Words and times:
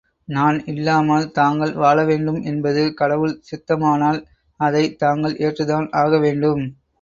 நான் 0.27 0.57
இல்லாமல் 0.65 1.25
தாங்கள் 1.31 1.73
வாழ 1.81 1.97
வேண்டும் 2.03 2.39
என்பது 2.43 2.83
கடவுள் 2.93 3.35
சித்தமானால் 3.49 4.19
அதை 4.59 4.83
தாங்கள் 4.97 5.37
ஏற்றுத்தான் 5.45 5.87
ஆக 6.01 6.19
வேண்டும். 6.19 6.65